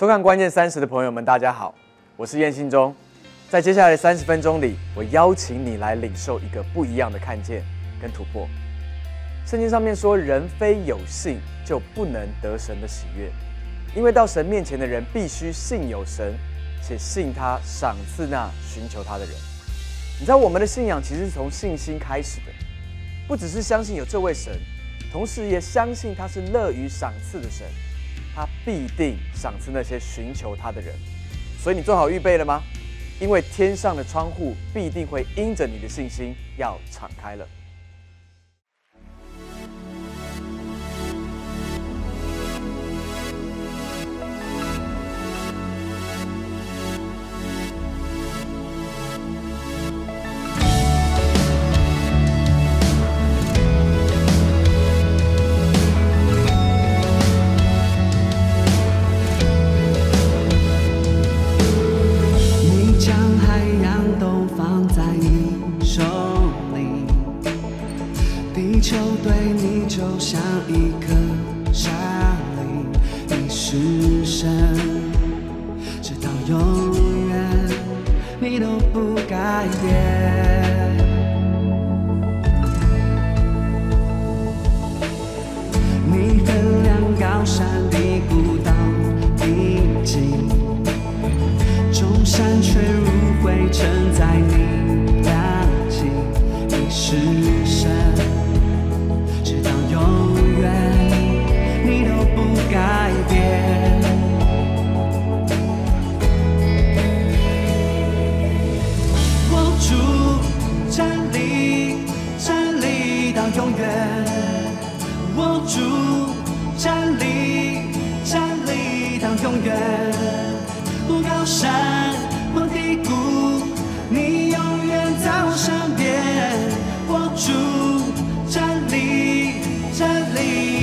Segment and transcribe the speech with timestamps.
[0.00, 1.74] 收看关键三十的朋友们，大家好，
[2.16, 2.96] 我是燕信忠。
[3.50, 7.62] 在接下来的三十分钟里，我邀请你来领受一个不一样的看见
[8.00, 8.48] 跟突破。
[9.44, 13.30] 圣经上面说，人非有信就不能得神的喜悦，
[13.94, 16.32] 因为到神面前的人必须信有神，
[16.82, 19.34] 且信他赏赐那寻求他的人。
[20.18, 22.52] 你知道我们的信仰其实是从信心开始的，
[23.28, 24.50] 不只是相信有这位神，
[25.12, 27.66] 同时也相信他是乐于赏赐的神，
[28.34, 30.94] 他必定赏赐那些寻求他的人。
[31.62, 32.62] 所以你做好预备了吗？
[33.20, 37.46] 因为天上的窗户必定会因着你的信心要敞开了。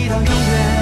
[0.07, 0.76] 到永远。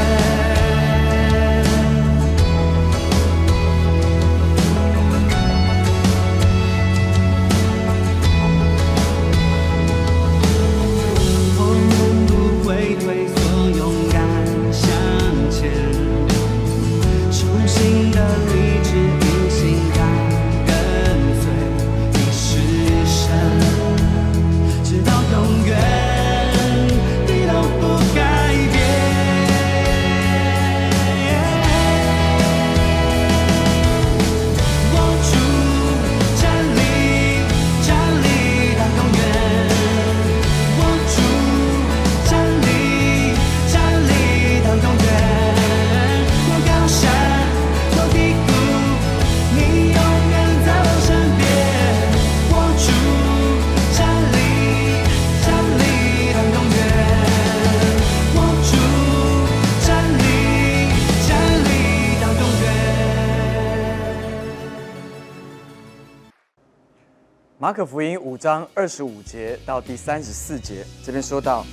[67.65, 71.65] 马可福音五章二十五节到第三十四节，这边说到，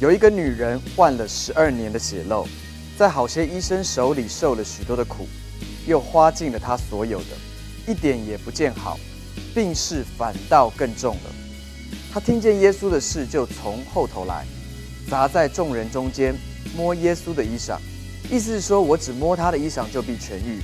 [0.00, 2.46] 有一个女人患了十二年的血漏，
[2.96, 5.26] 在好些医生手里受了许多的苦，
[5.88, 7.34] 又花尽了她所有的，
[7.88, 8.96] 一点也不见好，
[9.52, 11.30] 病势反倒更重了。
[12.12, 14.46] 她听见耶稣的事，就从后头来，
[15.08, 16.32] 砸在众人中间，
[16.76, 17.76] 摸耶稣的衣裳，
[18.30, 20.62] 意思是说我只摸他的衣裳就必痊愈。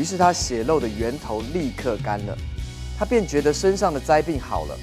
[0.00, 2.34] 于是她血漏的源头立刻干了。
[3.02, 4.78] 他便觉得身上的灾病好了。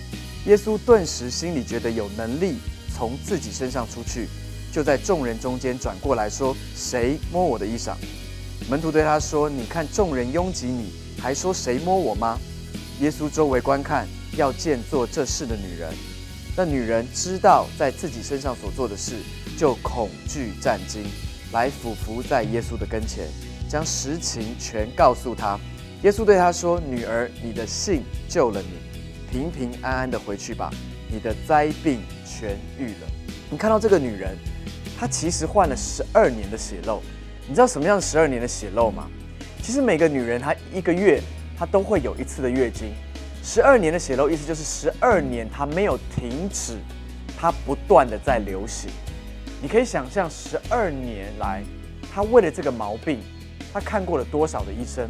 [0.45, 2.57] 耶稣顿时心里觉得有能力
[2.93, 4.27] 从自己身上出去，
[4.73, 7.93] 就在众人中间转过来说：“谁摸我的衣裳？”
[8.69, 12.37] 门徒对他说：“你看众人拥挤你，还说谁摸我吗？”
[12.99, 14.05] 耶稣周围观看，
[14.35, 15.93] 要见做这事的女人。
[16.57, 19.13] 那女人知道在自己身上所做的事，
[19.57, 21.05] 就恐惧战惊，
[21.53, 23.29] 来俯伏在耶稣的跟前，
[23.69, 25.57] 将实情全告诉他。
[26.03, 28.69] 耶稣对他说：“女儿，你的信救了你，
[29.29, 30.71] 平平安安的回去吧，
[31.11, 33.07] 你的灾病痊愈了。”
[33.51, 34.37] 你看到这个女人，
[34.97, 37.01] 她其实患了十二年的血漏。
[37.45, 39.09] 你知道什么样十二年的血漏吗？
[39.61, 41.21] 其实每个女人她一个月
[41.57, 42.93] 她都会有一次的月经，
[43.43, 46.77] 十二年的血漏意思就是十二年她没有停止，
[47.37, 48.87] 她不断的在流血。
[49.61, 51.61] 你可以想象十二年来，
[52.09, 53.19] 她为了这个毛病，
[53.73, 55.09] 她看过了多少的医生？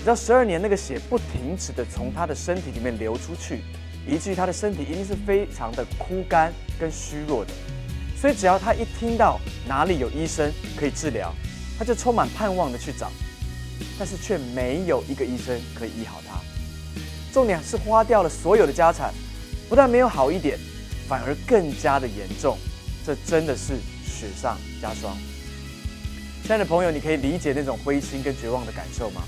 [0.00, 3.60] 你知道十二年那个血不停止的从他的身体里面流出去，
[4.08, 7.52] 以至于他的身体一定是非常的枯干跟虚弱的。
[8.18, 9.38] 所以只要他一听到
[9.68, 11.30] 哪里有医生可以治疗，
[11.78, 13.12] 他就充满盼望的去找。
[13.98, 16.40] 但是却没有一个医生可以医好他。
[17.30, 19.12] 重点是花掉了所有的家产，
[19.68, 20.58] 不但没有好一点，
[21.06, 22.56] 反而更加的严重。
[23.04, 25.14] 这真的是雪上加霜。
[26.42, 29.22] 亲爱的朋友，你可以理解那种灰心跟绝望的感受吗？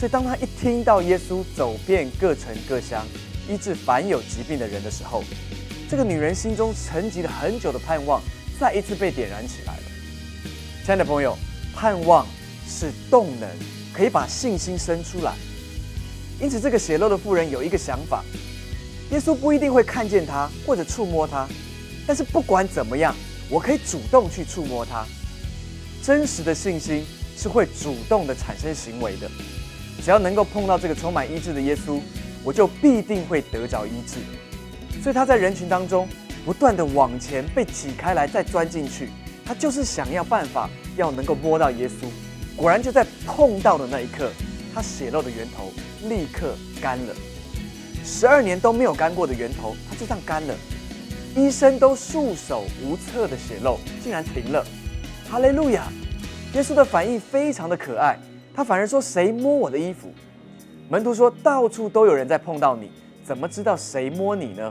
[0.00, 3.06] 所以当他一听到耶稣走遍各城各乡，
[3.46, 5.22] 医治凡有疾病的人的时候，
[5.90, 8.18] 这个女人心中沉寂了很久的盼望，
[8.58, 9.82] 再一次被点燃起来了。
[10.82, 11.36] 亲爱的朋友，
[11.74, 12.26] 盼望
[12.66, 13.46] 是动能，
[13.92, 15.34] 可以把信心生出来。
[16.40, 18.24] 因此，这个血漏的妇人有一个想法：
[19.10, 21.46] 耶稣不一定会看见她或者触摸她，
[22.06, 23.14] 但是不管怎么样，
[23.50, 25.04] 我可以主动去触摸她。
[26.02, 27.04] 真实的信心
[27.36, 29.30] 是会主动的产生行为的。
[30.00, 32.00] 只要能够碰到这个充满医治的耶稣，
[32.42, 34.16] 我就必定会得着医治。
[35.02, 36.08] 所以他在人群当中
[36.44, 39.08] 不断的往前被挤开来，再钻进去。
[39.44, 42.06] 他就是想要办法要能够摸到耶稣。
[42.56, 44.30] 果然就在碰到的那一刻，
[44.74, 45.72] 他血漏的源头
[46.08, 47.14] 立刻干了。
[48.04, 50.54] 十二年都没有干过的源头，它就这样干了。
[51.36, 54.64] 医生都束手无策的血漏竟然停了。
[55.28, 55.84] 哈利路亚！
[56.54, 58.18] 耶稣的反应非常的可爱。
[58.60, 60.12] 他反而说：“谁摸我的衣服？”
[60.90, 62.90] 门徒说：“到处都有人在碰到你，
[63.24, 64.70] 怎么知道谁摸你呢？”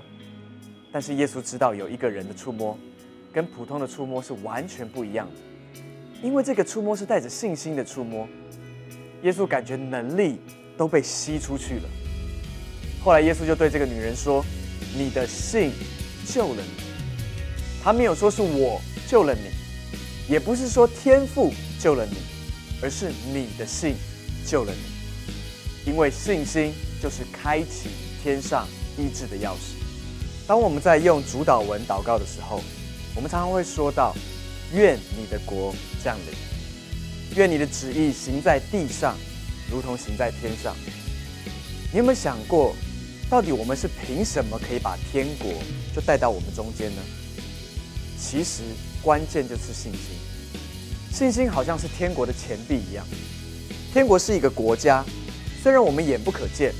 [0.93, 2.77] 但是耶稣知道有一个人的触摸，
[3.33, 5.81] 跟普通的触摸是完全不一样的，
[6.21, 8.27] 因为这个触摸是带着信心的触摸。
[9.23, 10.39] 耶稣感觉能力
[10.77, 11.89] 都被吸出去了。
[13.03, 14.45] 后来耶稣就对这个女人说
[14.95, 15.71] ：“你的信
[16.27, 16.83] 救了你。”
[17.83, 19.49] 他没有说是我救了你，
[20.31, 22.28] 也不是说天父救了你。
[22.81, 23.95] 而是你的信
[24.45, 27.89] 救了你，因为信心就是开启
[28.23, 28.67] 天上
[28.97, 29.77] 医治的钥匙。
[30.47, 32.61] 当我们在用主导文祷告的时候，
[33.15, 34.15] 我们常常会说到
[34.73, 39.15] ：“愿你的国降临，愿你的旨意行在地上，
[39.69, 40.75] 如同行在天上。”
[41.91, 42.75] 你有没有想过，
[43.29, 45.51] 到底我们是凭什么可以把天国
[45.93, 47.01] 就带到我们中间呢？
[48.17, 48.63] 其实
[49.01, 49.99] 关键就是信心。
[51.11, 53.05] 信心好像是天国的钱币一样。
[53.91, 55.03] 天国是一个国家，
[55.61, 56.73] 虽然我们眼不可见，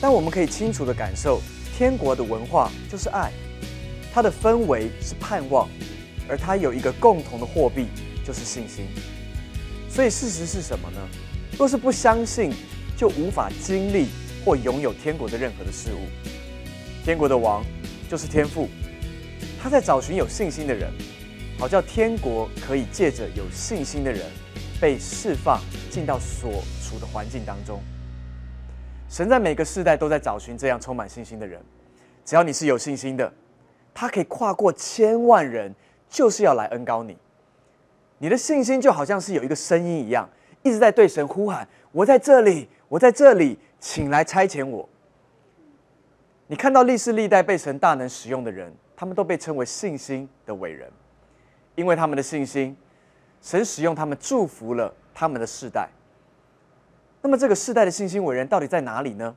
[0.00, 1.40] 但我们可以清楚的感受
[1.76, 3.32] 天国的文化就是爱，
[4.12, 5.68] 它的氛围是盼望，
[6.28, 7.86] 而它有一个共同的货币
[8.24, 8.84] 就是信心。
[9.88, 11.00] 所以事实是什么呢？
[11.58, 12.52] 若是不相信，
[12.96, 14.08] 就无法经历
[14.44, 16.06] 或拥有天国的任何的事物。
[17.04, 17.64] 天国的王
[18.08, 18.68] 就是天父，
[19.60, 20.92] 他在找寻有信心的人。
[21.58, 24.22] 好叫天国可以借着有信心的人
[24.80, 25.60] 被释放，
[25.90, 26.50] 进到所
[26.82, 27.80] 处的环境当中。
[29.08, 31.60] 神在每个世代都在找寻这样充满信心的人。
[32.24, 33.32] 只要你是有信心的，
[33.94, 35.72] 他可以跨过千万人，
[36.08, 37.16] 就是要来恩高你。
[38.18, 40.28] 你的信心就好像是有一个声音一样，
[40.62, 44.88] 一直在对神呼喊：“我在这里，我在这里，请来差遣我。”
[46.48, 50.90] 你看到历世历代被神大能使用的人，他们都被称为信心的伟人。
[51.74, 52.76] 因为他们的信心，
[53.40, 55.88] 神使用他们祝福了他们的世代。
[57.20, 59.34] 那么这个世代的信心伟人到底在哪里呢？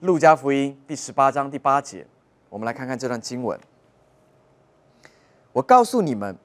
[0.00, 2.06] 路加福音第十八章第八节，
[2.48, 3.58] 我们来看看这段经文。
[5.52, 6.36] 我告诉你们，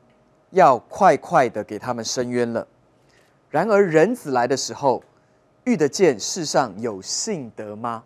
[0.52, 2.68] 要快快的给他们伸冤了。
[3.50, 5.04] 然而人子来的时候，
[5.64, 8.04] 遇得见世上有信德吗？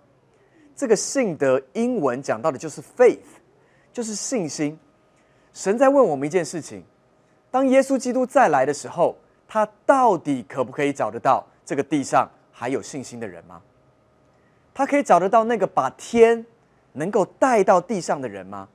[0.75, 3.19] 这个信德英文讲到的就是 faith，
[3.91, 4.79] 就是信心。
[5.53, 6.83] 神在问我们一件事情：
[7.49, 9.15] 当耶稣基督再来的时候，
[9.47, 13.61] 他到底可不可以找得到这个地上还有信心的人吗？
[14.73, 16.45] 他可以找得到那个把天
[16.93, 18.69] 能够带到地上的人吗？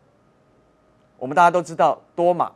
[1.18, 2.52] 我们大家都知道多马，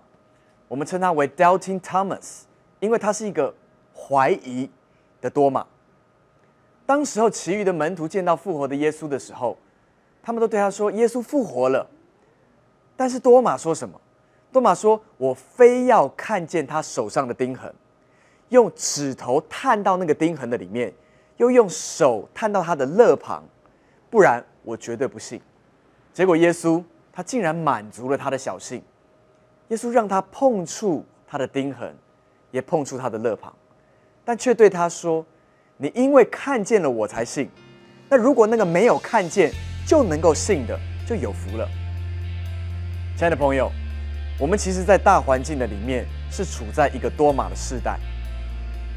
[0.68, 2.42] 我们称他为 Doubting Thomas，
[2.80, 3.54] 因为他是一个
[3.96, 4.70] 怀疑
[5.22, 5.66] 的多马。
[6.84, 9.56] 当时候，其余的门徒见到复活的耶稣的时候，
[10.22, 11.88] 他们都对他说：“耶稣复活了。”
[12.96, 13.98] 但是多马说什么？
[14.52, 17.72] 多马说：“我非要看见他手上的钉痕，
[18.48, 20.92] 用指头探到那个钉痕的里面，
[21.36, 23.44] 又用手探到他的肋旁，
[24.10, 25.40] 不然我绝对不信。”
[26.12, 28.82] 结果耶稣他竟然满足了他的小信，
[29.68, 31.94] 耶稣让他碰触他的钉痕，
[32.50, 33.54] 也碰触他的肋旁，
[34.24, 35.24] 但却对他说
[35.78, 37.48] ：“你因为看见了我才信，
[38.08, 39.52] 那如果那个没有看见
[39.86, 40.76] 就能够信的，
[41.06, 41.68] 就有福了。”
[43.16, 43.70] 亲爱的朋友。
[44.40, 48.00] 我们其实，在大环境的里面，是处在一个多马的世代。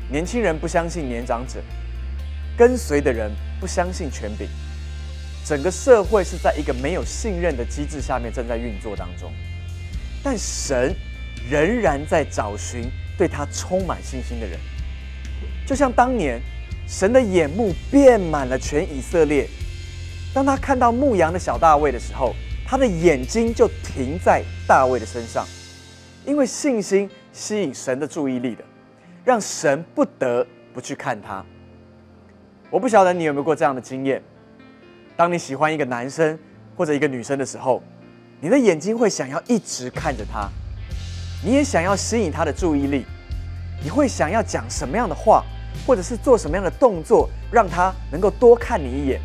[0.10, 1.62] 年轻人不相信年长者，
[2.58, 4.48] 跟随的人不相信权柄，
[5.46, 9.30] 整个社会是在一个没有信任的机制下面正在运作当中。
[10.24, 10.96] 但神
[11.50, 14.58] 仍然在找寻对他充满信心的人。
[15.68, 16.40] 就像当年
[16.88, 19.46] 神的眼目遍满了全以色列，
[20.34, 22.34] 当他看到牧羊的小大卫的时候，
[22.66, 25.46] 他的眼睛就停在大卫的身上，
[26.26, 28.64] 因为信心吸引神的注意力的，
[29.24, 31.46] 让神不得不去看他。
[32.70, 34.22] 我不晓得你有没有过这样的经验，
[35.16, 36.38] 当你喜欢一个男生
[36.76, 37.84] 或者一个女生的时候，
[38.42, 40.50] 你的眼睛会想要一直看着他，
[41.46, 43.06] 你也想要吸引他的注意力，
[43.84, 45.44] 你会想要讲什么样的话，
[45.86, 49.22] 或者是做什么样的动作，让他能够多看你一眼。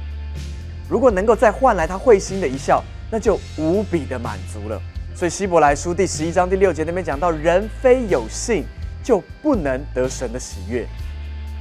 [0.90, 4.80] 如果能够再换来他会心的一笑，那就无比的满足了。
[5.14, 8.64] 所以希伯来书第十一章第六节那边讲到，人非有信
[9.02, 10.86] 就不能得神的喜悦，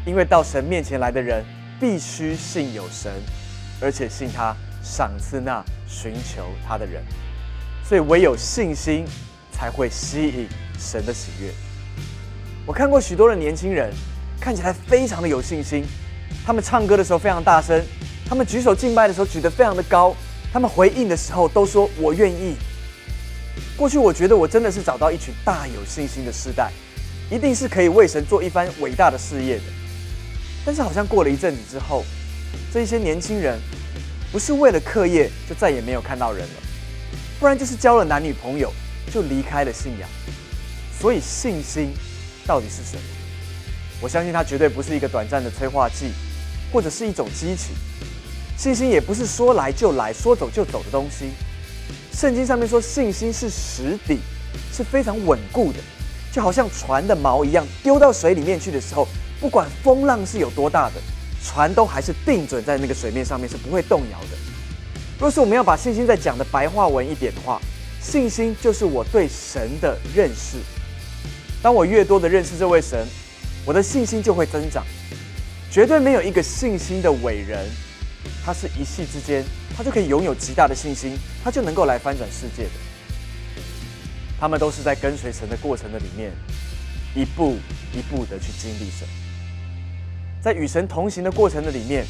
[0.05, 1.43] 因为到神面前来的人。
[1.79, 3.11] 必须信有神，
[3.79, 4.51] 而且信他
[4.81, 7.03] 赏赐那寻求他的人，
[7.85, 9.05] 所以唯有信心
[9.51, 10.47] 才会吸引
[10.79, 11.51] 神的喜悦。
[12.65, 13.93] 我看过许多的年轻人，
[14.41, 15.85] 看起来非常的有信心，
[16.43, 17.79] 他们唱歌的时候非常大声，
[18.27, 20.15] 他们举手敬拜的时候举得非常的高，
[20.51, 22.55] 他们回应的时候都说我愿意。
[23.75, 26.71] 过去我觉得我真的是找到一群大有信心的世代，
[27.29, 29.63] 一定是可以为神做一番伟大的事业的。
[30.65, 32.03] 但是好像过了一阵子之后，
[32.73, 33.59] 这一些年轻人
[34.31, 36.61] 不是为了课业就再也没有看到人了，
[37.39, 38.73] 不然就是交了男女朋友
[39.13, 40.09] 就离开了信仰。
[40.99, 41.91] 所以信心
[42.45, 43.03] 到底是什么？
[44.01, 46.11] 我相信它绝对不是一个短暂的催化剂，
[46.71, 47.75] 或者是一种激情。
[48.57, 51.29] 信心也不是说来就来说走就走的东西。
[52.11, 54.17] 圣经上面说，信心是实底，
[54.73, 55.77] 是非常稳固的，
[56.31, 59.07] 就好像船的锚一样，丢到水里面去的时候。
[59.39, 60.95] 不管风浪是有多大的，
[61.45, 64.37] 船都还是定准在那个水面上面，是不会动摇的。
[65.19, 67.61] 若是我们要把信心再讲的白话文一点的话，
[68.01, 70.57] 信心就是我对神的认识。
[71.61, 73.05] 当我越多的认识这位神，
[73.63, 74.83] 我的信心就会增长。
[75.69, 77.63] 绝对没有一个信心的伟人，
[78.47, 79.43] 他是一夕之间，
[79.75, 82.69] 他就可以拥有极大的信心，他就能够来翻转世界的。
[84.39, 86.31] 他们都是在跟随神的过程的里面，
[87.13, 87.57] 一步
[87.93, 89.05] 一步的去经历神。
[90.41, 92.05] 在与神同行的过程的里面，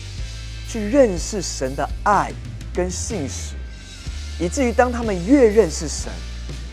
[0.70, 2.32] 去认识神的爱
[2.72, 3.56] 跟信实，
[4.40, 6.14] 以至于当他们越认识神，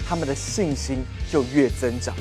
[0.07, 1.03] 他们的信心
[1.33, 2.15] 就越增长；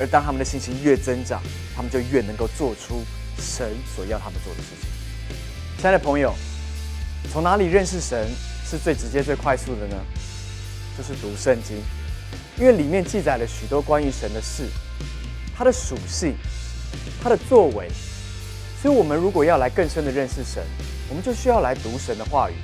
[0.00, 1.40] 而当他们的信心越增长，
[1.76, 3.04] 他们就越能够做出
[3.38, 4.90] 神所要他们做的事情。
[5.76, 6.34] 亲爱的朋友，
[7.32, 8.28] 从哪里认识神
[8.64, 9.96] 是最直接、最快速的呢？
[10.96, 11.76] 就是读圣经，
[12.58, 14.64] 因为里面记载了许多关于神的事，
[15.56, 16.34] 他的属性，
[17.22, 17.88] 他的作为。
[18.82, 20.62] 所以，我们如果要来更深的认识神，
[21.08, 22.54] 我们就需要来读神的话语，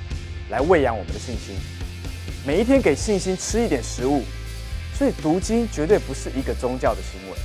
[0.49, 1.55] 来喂养我们的信心。
[2.45, 4.23] 每一天给信心吃一点食物。
[4.97, 7.37] 所以，读经绝对不是一个宗教的行为，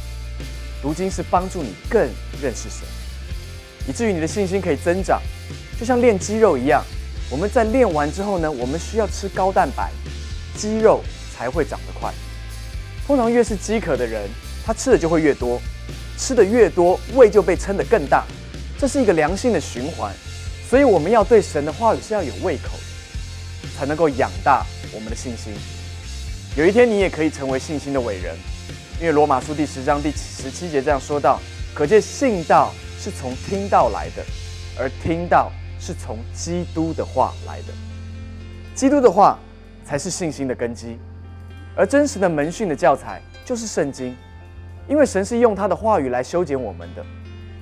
[0.81, 2.01] 读经是帮助你更
[2.41, 2.87] 认识神，
[3.89, 5.21] 以至于你的信心可以增长，
[5.79, 6.85] 就像练肌肉一样。
[7.31, 9.91] 我们在练完之后呢，我们需要吃高蛋白，
[10.57, 11.01] 肌肉
[11.33, 12.13] 才会长得快。
[13.07, 14.29] 通常越是饥渴的人，
[14.67, 15.61] 他吃的就会越多，
[16.19, 18.25] 吃的越多，胃就被撑得更大。
[18.77, 20.13] 这是一个良性的循环，
[20.69, 22.71] 所以我们要对神的话语是要有胃口，
[23.79, 25.53] 才能够养大我们的信心。
[26.57, 28.37] 有一天你也可以成为信心的伟人，
[28.99, 31.41] 因为罗马书第十章第十七节这样说道
[31.73, 34.25] ：“可见信道是从听道来的，
[34.77, 37.73] 而听到是从基督的话来的。
[38.75, 39.37] 基督的话
[39.85, 40.97] 才是信心的根基，
[41.75, 44.15] 而真实的门训的教材就是圣经，
[44.87, 47.05] 因为神是用他的话语来修剪我们的。”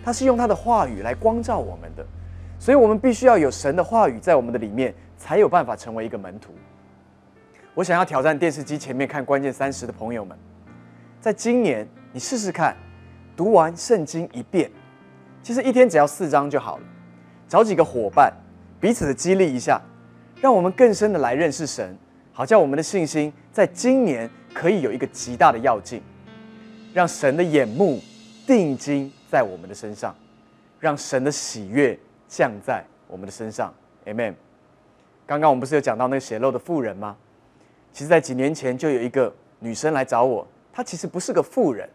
[0.04, 2.06] 他是用他的话语来光照我们的，
[2.58, 6.54] 所以我们必须要有神的话语在我们的里面，才有办法成为一个门徒。
[7.74, 10.38] 我想要挑战电视机前面看关键三十的朋友们，
[11.20, 12.74] 在今年你试试看，
[13.36, 14.70] 读完圣经一遍，
[15.42, 16.82] 其实一天只要四章就好了。
[17.48, 18.32] 找几个伙伴，
[18.80, 19.80] 彼此的激励一下，
[20.40, 21.96] 让我们更深的来认识神，
[22.32, 26.02] 好叫我们的信心在今年可以有一个极大的要进，
[26.92, 28.00] 让神的眼目
[28.46, 29.12] 定睛。
[29.30, 30.16] 在我们的身上，
[30.80, 33.70] 让神的喜悦降在我们的身上
[34.06, 34.32] ，Amen。
[35.26, 37.14] 刚刚我们不是有讲到那个血肉的妇人吗？
[37.92, 41.86] 其实，在几年前就有一个女生来找我，她其实不是个妇人，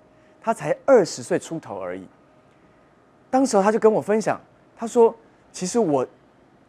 [0.43, 2.07] 她才二十岁出头而已。
[3.31, 4.39] 当时她就跟我分享，
[4.77, 5.15] 她说
[5.53, 6.05] ：“其实我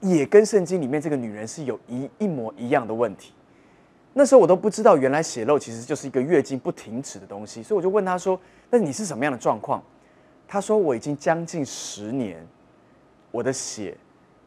[0.01, 3.33] 也跟圣经里面这个女人是有一一模一样的问题。”
[4.17, 8.39] 那时候我都不知道，原来血肉其实就是一个月经不停止的东西，所以我就问她说
[8.71, 9.83] ：“那你是什么样的状况？”
[10.47, 12.47] 他说：“我已经将近十年，
[13.33, 13.97] 我的血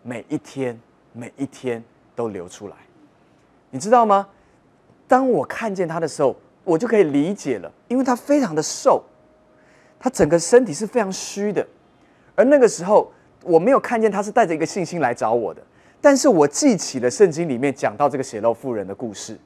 [0.03, 0.79] 每一天
[1.11, 1.83] 每一天
[2.15, 2.75] 都流出来，
[3.71, 4.29] 你知道吗？
[5.05, 9.03] 当我看见她的时候，我就可以理解了，因为她非常的瘦，
[9.99, 11.67] 她整个身体是非常虚的，
[12.35, 13.11] 而那个时候
[13.47, 15.61] 我没有看见他是带着一个信心来找我的，
[16.01, 19.37] 但是我记起了圣经里面讲到这个血漏妇人的故事，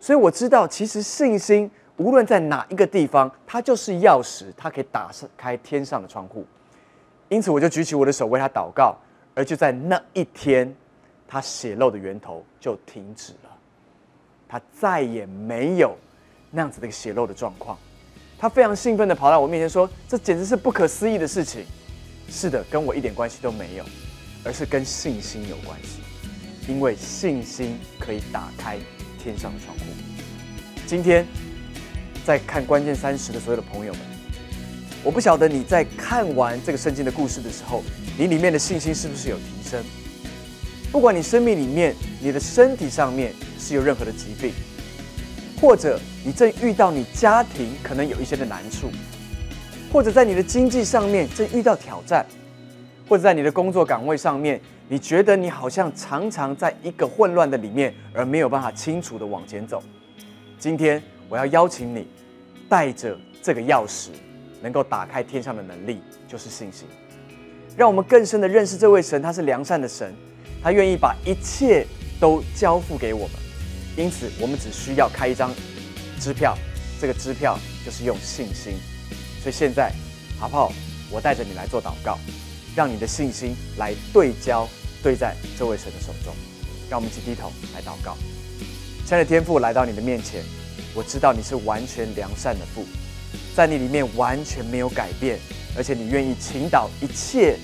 [0.00, 6.46] 所以我知道其实信心无论在哪一个地方，它就是钥匙，它可以打开天上的窗户。
[7.28, 8.96] 因此我就举起我的手为他祷告，
[9.34, 10.74] 而就在那一天，
[11.28, 13.50] 他血漏的源头就停止了，
[14.48, 15.96] 他再也没有
[16.50, 17.78] 那样子的一个血漏的状况。
[18.38, 21.64] 他非常兴奋的跑到我面前说：“这简直是不可思议的事情。”
[22.34, 23.84] 是的，跟我一点关系都没有，
[24.42, 26.00] 而是跟信心有关系。
[26.66, 28.78] 因为信心可以打开
[29.22, 29.84] 天上的窗户。
[30.86, 31.26] 今天
[32.24, 34.02] 在看关键三十的所有的朋友们，
[35.04, 37.84] 我不晓得你在看完这个圣经的故事的时候，
[38.16, 39.84] 你里面的信心是不是有提升？
[40.90, 44.54] 不管你生命里面、你的身体上面是有任何的疾病。
[45.60, 48.90] 或者你正遇到你家庭可能有一些的难处，
[49.92, 52.24] 或者在你的经济上面正遇到挑战，
[53.06, 54.58] 或者在你的工作岗位上面，
[54.88, 59.82] 你觉得你好像常常在一个混乱的里面，而没有办法清楚的往前走。
[60.58, 62.06] 今天我要邀请你，
[62.70, 64.08] 带着这个钥匙，
[64.62, 66.88] 能够打开天上的能力，就是信心。
[67.76, 70.14] 让我们更深的认识这位神，他是良善的神，
[70.62, 71.86] 他愿意把一切
[72.18, 73.30] 都交付给我们。
[73.94, 75.50] 因此，我们只需要开一张
[76.18, 76.56] 支票，
[76.98, 78.72] 这个支票就是用信心。
[79.42, 79.92] 所以现在，
[80.38, 80.72] 好不好？
[81.10, 82.18] 我带着你来做祷告，
[82.76, 84.68] 让你的信心来对焦，
[85.02, 86.32] 对在这位神的手中。
[86.88, 88.16] 让我们一起低头来祷告。
[89.04, 90.42] 亲爱的天父，来到你的面前，
[90.94, 92.84] 我知道你是完全良善的父，
[93.56, 95.38] 在你里面完全没有改变，
[95.76, 97.56] 而且你愿意倾倒一切，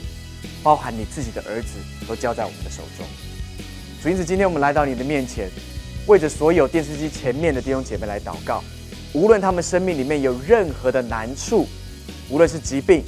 [0.62, 3.06] 包含你自己的儿子，都交在我们的手中。
[4.02, 5.48] 主，因此今天我们来到你的面前。
[6.06, 8.64] 为着所有电视机前面的弟兄姐妹来祷告，
[9.14, 11.66] 无论他们生命里面有任何的难处，
[12.28, 13.02] 无论是疾病，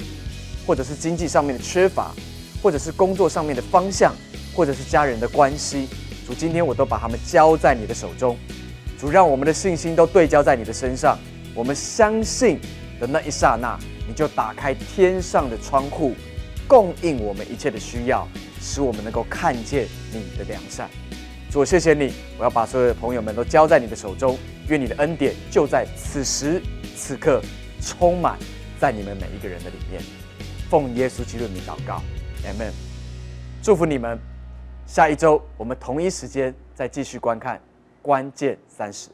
[0.65, 2.11] 或者是经济上面的缺乏，
[2.61, 4.15] 或者是工作上面的方向，
[4.53, 5.87] 或者是家人的关系，
[6.25, 8.35] 主，今天我都把他们交在你的手中。
[8.99, 11.17] 主，让我们的信心都对焦在你的身上。
[11.53, 12.59] 我们相信
[12.99, 16.13] 的那一刹那，你就打开天上的窗户，
[16.67, 18.27] 供应我们一切的需要，
[18.61, 20.89] 使我们能够看见你的良善。
[21.51, 22.13] 主，谢谢你！
[22.37, 26.61] 我要把所有的朋友们都交在你的手中，愿你的恩典就在此时
[26.95, 27.41] 此刻
[27.81, 28.39] 充满
[28.79, 30.01] 在你们每一个人的里面。
[30.69, 32.01] 奉耶稣基督的名祷告
[32.45, 32.71] ，m m。
[33.61, 34.17] 祝福你们，
[34.87, 37.59] 下一周我们同一时间再继续观看
[38.01, 39.09] 关键三十。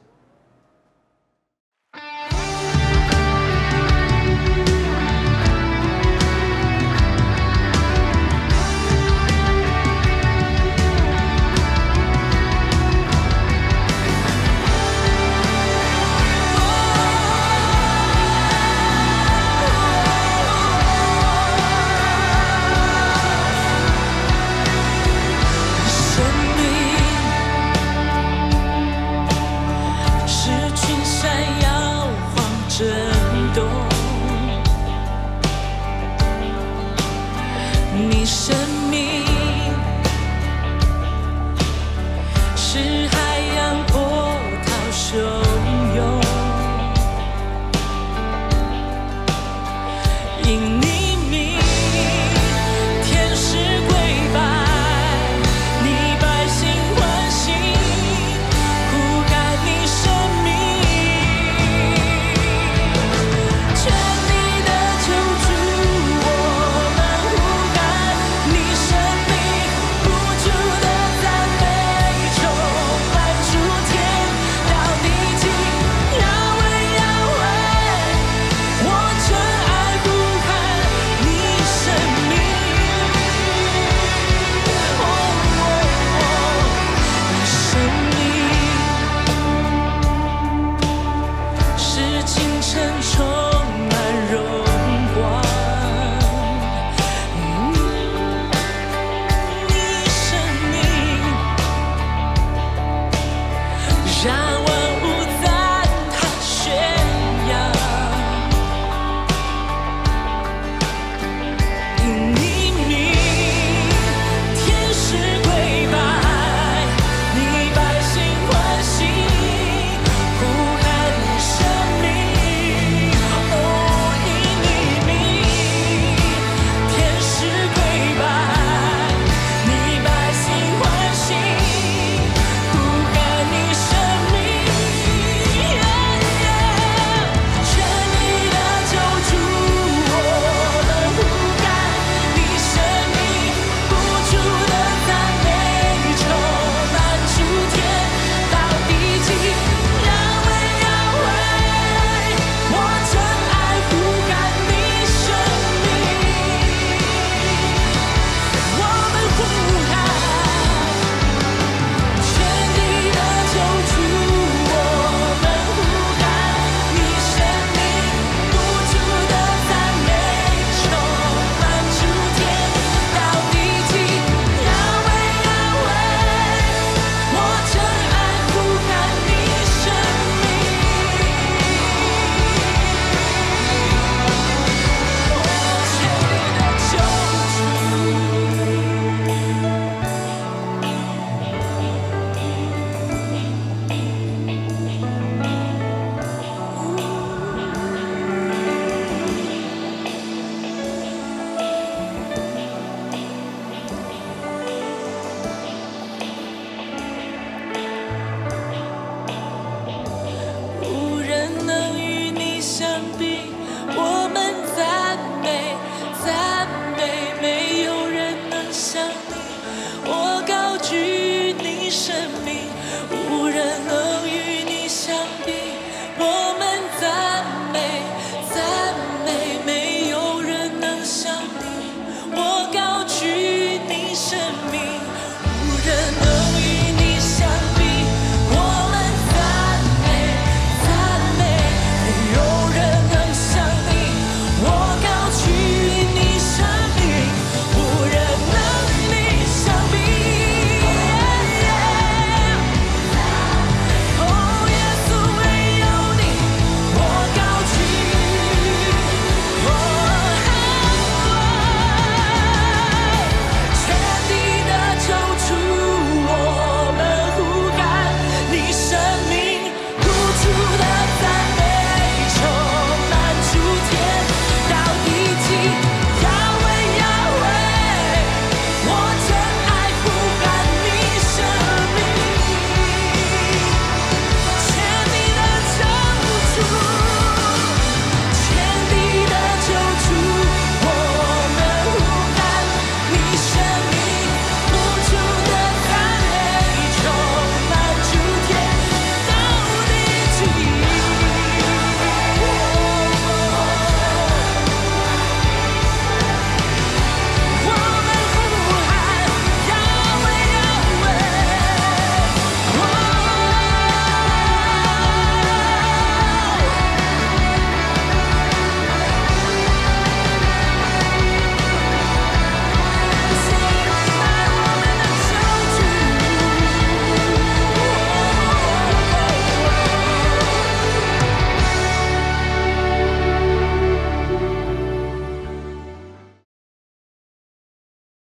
[38.28, 38.57] 你生命